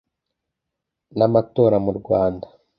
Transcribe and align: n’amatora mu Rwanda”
n’amatora 1.17 1.77
mu 1.85 1.91
Rwanda” 1.99 2.47